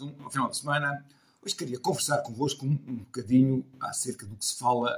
um, 0.00 0.14
ao 0.22 0.30
final 0.30 0.48
de 0.48 0.56
semana. 0.56 1.04
Hoje 1.44 1.54
queria 1.54 1.78
conversar 1.78 2.18
convosco 2.22 2.66
um, 2.66 2.78
um 2.86 2.96
bocadinho 2.96 3.64
acerca 3.80 4.26
do 4.26 4.36
que 4.36 4.44
se 4.44 4.58
fala 4.58 4.94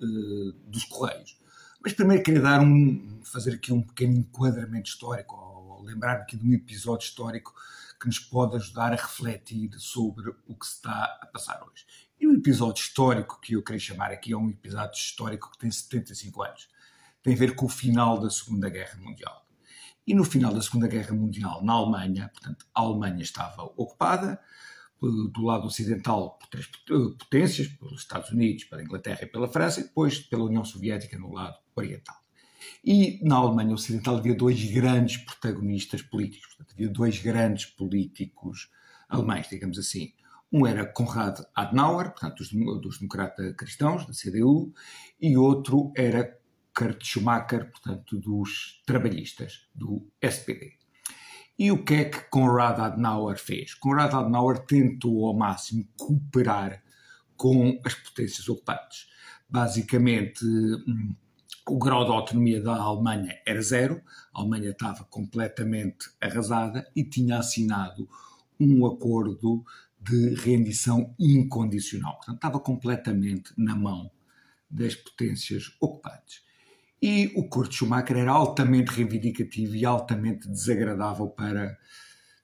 uh, 0.00 0.52
dos 0.66 0.84
Correios. 0.84 1.38
Mas 1.82 1.92
primeiro 1.92 2.22
queria 2.22 2.40
dar 2.40 2.60
um, 2.60 3.20
fazer 3.24 3.54
aqui 3.54 3.72
um 3.72 3.82
pequeno 3.82 4.14
enquadramento 4.14 4.88
histórico, 4.88 5.36
ou, 5.36 5.78
ou 5.78 5.82
lembrar 5.82 6.16
aqui 6.16 6.36
de 6.36 6.48
um 6.48 6.52
episódio 6.52 7.04
histórico 7.04 7.54
que 8.00 8.06
nos 8.06 8.18
pode 8.18 8.56
ajudar 8.56 8.92
a 8.92 8.96
refletir 8.96 9.70
sobre 9.78 10.30
o 10.46 10.54
que 10.54 10.66
se 10.66 10.74
está 10.74 11.18
a 11.20 11.26
passar 11.26 11.62
hoje. 11.62 11.86
E 12.20 12.26
o 12.26 12.34
episódio 12.34 12.80
histórico 12.80 13.40
que 13.40 13.54
eu 13.54 13.62
queria 13.62 13.80
chamar 13.80 14.12
aqui 14.12 14.32
é 14.32 14.36
um 14.36 14.48
episódio 14.48 14.96
histórico 14.96 15.50
que 15.50 15.58
tem 15.58 15.70
75 15.70 16.42
anos. 16.42 16.68
Tem 17.22 17.34
a 17.34 17.36
ver 17.36 17.54
com 17.54 17.66
o 17.66 17.68
final 17.68 18.18
da 18.18 18.30
Segunda 18.30 18.68
Guerra 18.68 18.98
Mundial. 18.98 19.41
E 20.06 20.14
no 20.14 20.24
final 20.24 20.52
da 20.52 20.60
Segunda 20.60 20.88
Guerra 20.88 21.14
Mundial, 21.14 21.64
na 21.64 21.74
Alemanha, 21.74 22.30
portanto, 22.32 22.66
a 22.74 22.80
Alemanha 22.80 23.22
estava 23.22 23.62
ocupada, 23.62 24.40
do 25.00 25.42
lado 25.42 25.66
ocidental 25.66 26.38
por 26.38 26.48
três 26.48 26.68
potências, 27.18 27.66
pelos 27.68 28.00
Estados 28.00 28.30
Unidos, 28.30 28.64
pela 28.64 28.82
Inglaterra 28.82 29.20
e 29.22 29.26
pela 29.26 29.48
França, 29.48 29.80
e 29.80 29.84
depois 29.84 30.20
pela 30.20 30.44
União 30.44 30.64
Soviética 30.64 31.18
no 31.18 31.32
lado 31.32 31.56
oriental. 31.74 32.16
E 32.84 33.18
na 33.22 33.36
Alemanha 33.36 33.74
Ocidental 33.74 34.16
havia 34.16 34.34
dois 34.34 34.62
grandes 34.70 35.16
protagonistas 35.16 36.02
políticos, 36.02 36.46
portanto, 36.48 36.72
havia 36.72 36.88
dois 36.88 37.18
grandes 37.18 37.66
políticos 37.66 38.70
alemães, 39.08 39.48
digamos 39.48 39.78
assim. 39.78 40.12
Um 40.52 40.66
era 40.66 40.86
Konrad 40.86 41.40
Adenauer, 41.54 42.10
portanto, 42.10 42.36
dos, 42.36 42.50
dos 42.80 42.98
democratas 42.98 43.54
cristãos, 43.56 44.06
da 44.06 44.12
CDU, 44.12 44.72
e 45.20 45.36
outro 45.36 45.92
era 45.96 46.38
Kurt 46.74 47.04
Schumacher, 47.04 47.70
portanto, 47.70 48.18
dos 48.18 48.82
trabalhistas, 48.86 49.68
do 49.74 50.10
SPD. 50.20 50.78
E 51.58 51.70
o 51.70 51.84
que 51.84 51.94
é 51.94 52.04
que 52.06 52.18
Konrad 52.30 52.78
Adenauer 52.80 53.38
fez? 53.38 53.74
Konrad 53.74 54.12
Adenauer 54.14 54.58
tentou 54.60 55.26
ao 55.26 55.36
máximo 55.36 55.86
cooperar 55.96 56.82
com 57.36 57.80
as 57.84 57.94
potências 57.94 58.48
ocupantes. 58.48 59.08
Basicamente, 59.48 60.44
hum, 60.44 61.14
o 61.68 61.78
grau 61.78 62.04
de 62.04 62.10
autonomia 62.10 62.60
da 62.60 62.74
Alemanha 62.74 63.38
era 63.46 63.60
zero, 63.62 64.02
a 64.34 64.40
Alemanha 64.40 64.70
estava 64.70 65.04
completamente 65.04 66.10
arrasada 66.20 66.90
e 66.96 67.04
tinha 67.04 67.38
assinado 67.38 68.08
um 68.58 68.86
acordo 68.86 69.64
de 70.00 70.34
rendição 70.34 71.14
incondicional. 71.18 72.16
Portanto, 72.16 72.36
estava 72.36 72.58
completamente 72.58 73.52
na 73.56 73.76
mão 73.76 74.10
das 74.68 74.94
potências 74.94 75.76
ocupantes. 75.80 76.42
E 77.02 77.32
o 77.34 77.48
Kurt 77.48 77.72
Schumacher 77.72 78.16
era 78.16 78.30
altamente 78.30 78.92
reivindicativo 78.92 79.74
e 79.74 79.84
altamente 79.84 80.48
desagradável 80.48 81.26
para. 81.26 81.76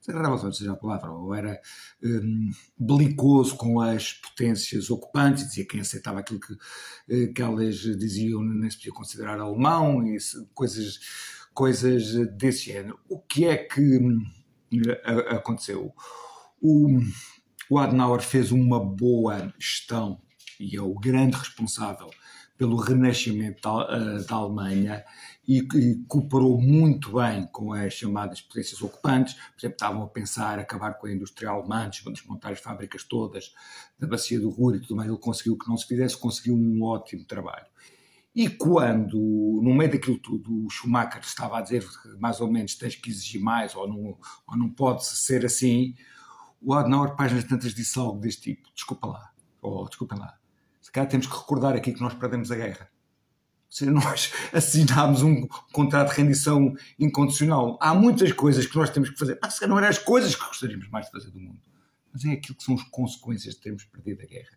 Desagradável, 0.01 0.43
não 0.43 0.51
seja 0.51 0.73
a 0.73 0.75
palavra, 0.75 1.11
ou 1.11 1.33
era 1.33 1.61
um, 2.03 2.51
belicoso 2.77 3.55
com 3.55 3.79
as 3.79 4.13
potências 4.13 4.89
ocupantes, 4.89 5.47
dizia 5.47 5.65
quem 5.65 5.79
aceitava 5.79 6.19
aquilo 6.19 6.39
que, 6.39 6.57
eh, 7.09 7.27
que 7.27 7.41
elas 7.41 7.75
diziam 7.75 8.41
nem 8.43 8.69
se 8.69 8.77
podia 8.77 8.91
considerar 8.91 9.39
alemão, 9.39 10.05
e 10.05 10.17
coisas, 10.53 10.99
coisas 11.53 12.11
desse 12.35 12.65
género. 12.65 12.99
O 13.07 13.19
que 13.19 13.45
é 13.45 13.57
que 13.57 13.81
hum, 13.81 14.25
aconteceu? 15.29 15.93
O, 16.61 16.99
o 17.69 17.77
Adenauer 17.77 18.21
fez 18.21 18.51
uma 18.51 18.83
boa 18.83 19.53
gestão 19.59 20.21
e 20.59 20.75
é 20.75 20.81
o 20.81 20.95
grande 20.95 21.37
responsável 21.37 22.09
pelo 22.59 22.75
renascimento 22.75 23.61
da, 23.61 23.97
uh, 23.97 24.25
da 24.25 24.35
Alemanha 24.35 25.05
e, 25.47 25.59
e, 25.59 26.03
cooperou 26.09 26.61
muito 26.61 27.13
bem 27.13 27.47
com 27.47 27.71
as 27.71 27.93
chamadas 27.93 28.41
potências 28.41 28.81
ocupantes. 28.81 29.33
Por 29.33 29.59
exemplo, 29.59 29.75
estavam 29.75 30.03
a 30.03 30.07
pensar 30.09 30.59
acabar 30.59 30.95
com 30.95 31.07
a 31.07 31.11
indústria 31.13 31.51
alemã, 31.51 31.89
desmontar 31.89 32.51
as 32.51 32.59
fábricas 32.59 33.05
todas 33.05 33.53
da 33.97 34.05
bacia 34.05 34.37
do 34.41 34.49
Ruhr 34.49 34.75
e 34.75 34.81
tudo 34.81 34.97
mais. 34.97 35.07
Ele 35.09 35.17
conseguiu 35.17 35.57
que 35.57 35.69
não 35.69 35.77
se 35.77 35.87
fizesse, 35.87 36.17
conseguiu 36.17 36.53
um 36.53 36.83
ótimo 36.83 37.23
trabalho. 37.23 37.65
E 38.35 38.49
quando, 38.49 39.17
no 39.63 39.73
meio 39.73 39.93
daquilo 39.93 40.19
tudo, 40.19 40.65
o 40.65 40.69
Schumacher 40.69 41.21
estava 41.21 41.59
a 41.59 41.61
dizer 41.61 41.87
mais 42.19 42.41
ou 42.41 42.51
menos 42.51 42.75
tens 42.75 42.95
que 42.95 43.09
exigir 43.09 43.41
mais 43.41 43.73
ou 43.73 43.87
não, 43.87 44.17
ou 44.45 44.57
não 44.57 44.69
pode 44.69 45.05
ser 45.05 45.45
assim, 45.45 45.95
o 46.61 46.73
Adenauer, 46.73 47.15
páginas 47.15 47.45
tantas, 47.45 47.73
disse 47.73 47.97
algo 47.97 48.19
deste 48.19 48.53
tipo: 48.53 48.69
desculpa 48.75 49.07
lá, 49.07 49.31
ou 49.61 49.87
desculpa 49.87 50.15
lá, 50.17 50.38
se 50.89 50.93
calhar 50.93 51.07
temos 51.07 51.27
que 51.27 51.37
recordar 51.37 51.75
aqui 51.75 51.93
que 51.93 52.01
nós 52.01 52.15
perdemos 52.15 52.51
a 52.51 52.55
guerra. 52.55 52.89
Se 53.69 53.85
nós 53.85 54.33
assinámos 54.51 55.21
um 55.21 55.45
contrato 55.71 56.09
de 56.09 56.15
rendição 56.15 56.73
incondicional, 56.97 57.77
há 57.79 57.93
muitas 57.93 58.31
coisas 58.31 58.65
que 58.65 58.75
nós 58.75 58.89
temos 58.89 59.11
que 59.11 59.19
fazer. 59.19 59.37
Ah, 59.39 59.51
se 59.51 59.59
calhar 59.59 59.69
não 59.69 59.77
eram 59.77 59.87
as 59.87 59.99
coisas 59.99 60.35
que 60.35 60.43
gostaríamos 60.43 60.89
mais 60.89 61.05
de 61.05 61.11
fazer 61.11 61.29
do 61.29 61.39
mundo, 61.39 61.61
mas 62.11 62.25
é 62.25 62.31
aquilo 62.31 62.57
que 62.57 62.63
são 62.63 62.73
as 62.73 62.81
consequências 62.85 63.53
de 63.53 63.61
termos 63.61 63.85
perdido 63.85 64.23
a 64.23 64.25
guerra. 64.25 64.49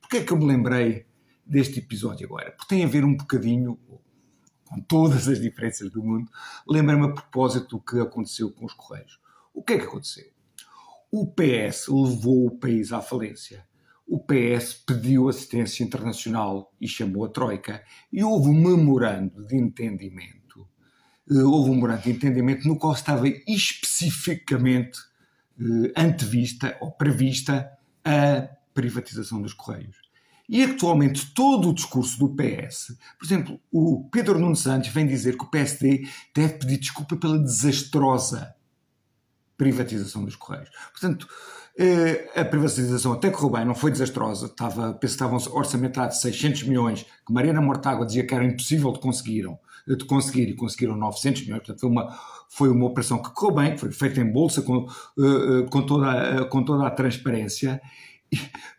Porquê 0.00 0.16
é 0.16 0.24
que 0.24 0.32
eu 0.32 0.36
me 0.36 0.44
lembrei 0.44 1.06
deste 1.46 1.78
episódio 1.78 2.26
agora? 2.26 2.50
Porque 2.50 2.74
tem 2.74 2.84
a 2.84 2.88
ver 2.88 3.04
um 3.04 3.16
bocadinho, 3.16 3.78
com 4.64 4.80
todas 4.80 5.28
as 5.28 5.40
diferenças 5.40 5.88
do 5.92 6.02
mundo, 6.02 6.28
lembra-me 6.66 7.04
a 7.04 7.12
propósito 7.12 7.76
do 7.76 7.80
que 7.80 8.00
aconteceu 8.00 8.50
com 8.50 8.64
os 8.64 8.74
Correios. 8.74 9.20
O 9.54 9.62
que 9.62 9.74
é 9.74 9.78
que 9.78 9.84
aconteceu? 9.84 10.26
O 11.12 11.28
PS 11.28 11.86
levou 11.86 12.46
o 12.46 12.58
país 12.58 12.92
à 12.92 13.00
falência 13.00 13.64
o 14.06 14.20
PS 14.20 14.74
pediu 14.86 15.28
assistência 15.28 15.82
internacional 15.82 16.72
e 16.80 16.86
chamou 16.86 17.24
a 17.24 17.28
Troika, 17.28 17.82
e 18.12 18.22
houve 18.22 18.48
um 18.48 18.54
memorando 18.54 19.44
de 19.46 19.56
entendimento, 19.56 20.66
eh, 21.28 21.42
houve 21.42 21.70
um 21.70 21.74
memorando 21.74 22.02
de 22.02 22.12
entendimento 22.12 22.68
no 22.68 22.78
qual 22.78 22.92
estava 22.92 23.26
especificamente 23.48 24.98
eh, 25.60 25.92
antevista 25.96 26.76
ou 26.80 26.92
prevista 26.92 27.70
a 28.04 28.48
privatização 28.72 29.42
dos 29.42 29.52
Correios. 29.52 29.96
E 30.48 30.62
atualmente 30.62 31.34
todo 31.34 31.70
o 31.70 31.74
discurso 31.74 32.18
do 32.20 32.28
PS, 32.36 32.96
por 33.18 33.26
exemplo, 33.26 33.60
o 33.72 34.08
Pedro 34.10 34.38
Nuno 34.38 34.54
Santos 34.54 34.90
vem 34.90 35.04
dizer 35.04 35.36
que 35.36 35.42
o 35.42 35.50
PSD 35.50 36.06
deve 36.32 36.54
pedir 36.54 36.78
desculpa 36.78 37.16
pela 37.16 37.38
desastrosa 37.38 38.54
privatização 39.56 40.24
dos 40.24 40.36
Correios. 40.36 40.70
Portanto, 40.92 41.26
a 42.34 42.44
privatização 42.44 43.12
até 43.12 43.30
correu 43.30 43.50
bem, 43.50 43.64
não 43.64 43.74
foi 43.74 43.90
desastrosa, 43.90 44.46
estava, 44.46 44.94
penso 44.94 44.98
que 44.98 45.06
estavam 45.06 45.38
orçamentados 45.54 46.20
600 46.20 46.62
milhões, 46.62 47.04
que 47.26 47.32
Mariana 47.32 47.60
Mortágua 47.60 48.06
dizia 48.06 48.26
que 48.26 48.34
era 48.34 48.44
impossível 48.44 48.92
de 48.92 48.98
conseguiram, 48.98 49.58
de 49.86 50.04
conseguir, 50.06 50.48
e 50.48 50.54
conseguiram 50.54 50.96
900 50.96 51.42
milhões, 51.42 51.58
portanto 51.58 51.80
foi 51.80 51.90
uma, 51.90 52.18
foi 52.48 52.68
uma 52.70 52.86
operação 52.86 53.20
que 53.20 53.30
correu 53.30 53.54
bem, 53.54 53.76
foi 53.76 53.92
feita 53.92 54.20
em 54.20 54.32
bolsa, 54.32 54.62
com, 54.62 54.86
eh, 55.18 55.22
eh, 55.22 55.66
com, 55.70 55.82
toda, 55.82 56.46
com 56.46 56.64
toda 56.64 56.86
a 56.86 56.90
transparência, 56.90 57.80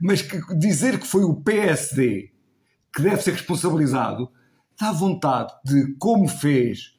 mas 0.02 0.24
que 0.24 0.56
dizer 0.56 1.00
que 1.00 1.06
foi 1.06 1.24
o 1.24 1.36
PSD 1.36 2.32
que 2.94 3.04
deve 3.04 3.22
ser 3.22 3.32
responsabilizado, 3.32 4.32
dá 4.80 4.92
vontade 4.92 5.54
de, 5.64 5.96
como 6.00 6.28
fez 6.28 6.98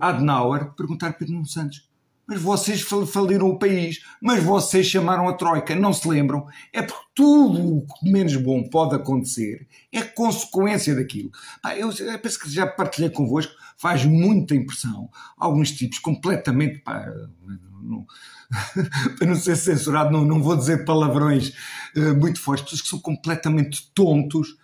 Adenauer, 0.00 0.74
perguntar 0.74 1.12
Pedro 1.14 1.34
Nuno 1.34 1.46
Santos, 1.46 1.88
mas 2.26 2.40
vocês 2.40 2.82
faliram 2.82 3.48
o 3.48 3.58
país, 3.58 4.00
mas 4.20 4.42
vocês 4.42 4.86
chamaram 4.86 5.28
a 5.28 5.34
Troika, 5.34 5.74
não 5.74 5.92
se 5.92 6.08
lembram? 6.08 6.46
É 6.72 6.80
porque 6.80 7.02
tudo 7.14 7.78
o 7.78 7.86
que 7.86 8.10
menos 8.10 8.36
bom 8.36 8.62
pode 8.62 8.94
acontecer 8.94 9.66
é 9.92 10.02
consequência 10.02 10.94
daquilo. 10.94 11.30
eu, 11.76 11.90
eu 11.90 12.18
penso 12.18 12.40
que 12.40 12.50
já 12.50 12.66
partilhei 12.66 13.10
convosco, 13.10 13.52
faz 13.76 14.04
muita 14.04 14.54
impressão. 14.54 15.10
Alguns 15.36 15.72
tipos 15.72 15.98
completamente. 15.98 16.78
Pá, 16.78 17.06
não, 17.82 18.06
para 19.18 19.26
não 19.26 19.34
ser 19.34 19.56
censurado, 19.56 20.12
não, 20.12 20.24
não 20.24 20.42
vou 20.42 20.56
dizer 20.56 20.84
palavrões 20.84 21.52
uh, 21.96 22.14
muito 22.14 22.40
fortes, 22.40 22.64
pessoas 22.64 22.82
que 22.82 22.88
são 22.88 23.00
completamente 23.00 23.90
tontos 23.92 24.56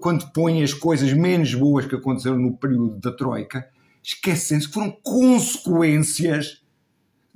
quando 0.00 0.30
põem 0.32 0.62
as 0.62 0.72
coisas 0.72 1.12
menos 1.12 1.54
boas 1.54 1.84
que 1.84 1.94
aconteceram 1.94 2.38
no 2.38 2.56
período 2.56 2.98
da 2.98 3.12
Troika, 3.12 3.68
esquecendo-se 4.02 4.68
que 4.68 4.72
foram 4.72 4.90
consequências 5.02 6.62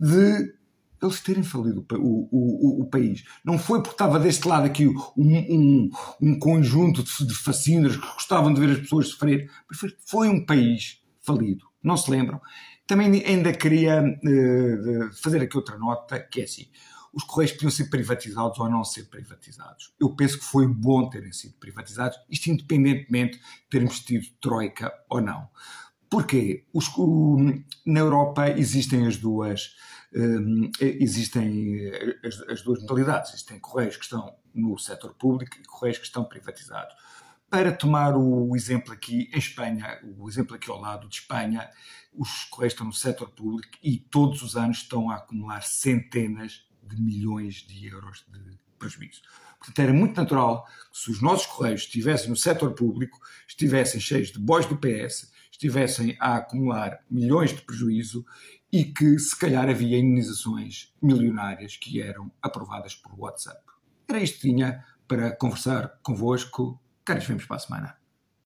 de 0.00 0.58
eles 1.02 1.20
terem 1.20 1.42
falido 1.42 1.84
o, 1.92 1.96
o, 1.96 2.28
o, 2.30 2.82
o, 2.82 2.86
país. 2.86 3.24
Não 3.44 3.58
foi 3.58 3.78
porque 3.78 3.94
estava 3.94 4.18
deste 4.18 4.46
lado 4.46 4.66
aqui 4.66 4.86
um, 4.86 4.94
um, 5.16 5.90
um 6.20 6.38
conjunto 6.38 7.02
de, 7.02 7.26
de 7.26 7.34
fascínoras 7.34 7.96
que 7.96 8.06
gostavam 8.06 8.52
de 8.52 8.60
ver 8.60 8.72
as 8.72 8.80
pessoas 8.80 9.08
sofrer, 9.08 9.50
foi 10.06 10.28
um 10.28 10.44
país 10.44 11.02
falido. 11.20 11.66
Não 11.82 11.96
se 11.96 12.10
lembram? 12.10 12.40
Também 12.86 13.24
ainda 13.24 13.52
queria 13.52 14.02
uh, 14.02 15.14
fazer 15.22 15.40
aqui 15.40 15.56
outra 15.56 15.78
nota, 15.78 16.18
que 16.20 16.40
é 16.40 16.44
assim, 16.44 16.66
os 17.12 17.24
Correios 17.24 17.52
podiam 17.52 17.70
ser 17.70 17.88
privatizados 17.88 18.58
ou 18.58 18.68
não 18.68 18.84
ser 18.84 19.04
privatizados. 19.04 19.92
Eu 19.98 20.14
penso 20.14 20.38
que 20.38 20.44
foi 20.44 20.66
bom 20.66 21.08
terem 21.08 21.32
sido 21.32 21.54
privatizados, 21.54 22.18
isto 22.28 22.50
independentemente 22.50 23.38
de 23.38 23.68
termos 23.70 24.00
tido 24.00 24.26
troika 24.40 24.92
ou 25.08 25.20
não. 25.20 25.48
Porquê? 26.10 26.64
Os, 26.72 26.88
o, 26.98 27.38
na 27.86 28.00
Europa 28.00 28.50
existem 28.50 29.06
as 29.06 29.16
duas 29.16 29.76
um, 30.12 30.70
existem 30.80 31.92
as, 32.24 32.40
as, 32.48 32.62
duas 32.62 32.80
modalidades. 32.80 33.30
Existem 33.30 33.58
correios 33.60 33.96
que 33.96 34.04
estão 34.04 34.34
no 34.52 34.76
setor 34.76 35.14
público 35.14 35.56
e 35.58 35.64
correios 35.64 35.98
que 35.98 36.04
estão 36.04 36.24
privatizados. 36.24 36.94
Para 37.48 37.72
tomar 37.72 38.16
o 38.16 38.54
exemplo 38.54 38.92
aqui 38.92 39.28
em 39.32 39.38
Espanha, 39.38 40.00
o 40.18 40.28
exemplo 40.28 40.54
aqui 40.54 40.70
ao 40.70 40.80
lado 40.80 41.08
de 41.08 41.16
Espanha, 41.16 41.68
os 42.12 42.44
correios 42.44 42.72
estão 42.74 42.86
no 42.86 42.92
setor 42.92 43.30
público 43.30 43.76
e 43.82 43.98
todos 43.98 44.42
os 44.42 44.56
anos 44.56 44.78
estão 44.78 45.10
a 45.10 45.16
acumular 45.16 45.62
centenas 45.62 46.64
de 46.82 47.00
milhões 47.00 47.56
de 47.56 47.86
euros 47.86 48.24
de 48.28 48.58
prejuízo. 48.78 49.22
Portanto, 49.58 49.78
era 49.78 49.92
muito 49.92 50.16
natural 50.16 50.64
que 50.90 50.98
se 50.98 51.10
os 51.10 51.20
nossos 51.20 51.46
correios 51.46 51.82
estivessem 51.82 52.30
no 52.30 52.36
setor 52.36 52.72
público, 52.72 53.20
estivessem 53.46 54.00
cheios 54.00 54.32
de 54.32 54.38
bois 54.38 54.64
do 54.66 54.76
PS, 54.76 55.30
estivessem 55.60 56.16
a 56.18 56.36
acumular 56.36 57.04
milhões 57.10 57.50
de 57.50 57.60
prejuízo 57.60 58.24
e 58.72 58.84
que 58.84 59.18
se 59.18 59.38
calhar 59.38 59.68
havia 59.68 59.98
indenizações 59.98 60.94
milionárias 61.02 61.76
que 61.76 62.00
eram 62.00 62.32
aprovadas 62.40 62.94
por 62.94 63.12
WhatsApp. 63.18 63.60
Era 64.08 64.22
isto 64.22 64.40
que 64.40 64.48
tinha 64.48 64.82
para 65.06 65.36
conversar 65.36 65.98
convosco. 66.02 66.80
Caros, 67.04 67.26
vemos 67.26 67.44
para 67.44 67.56
a 67.56 67.60
semana. 67.60 67.99